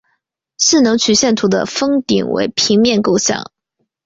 [0.57, 3.51] 势能曲线图的峰顶为平面构象。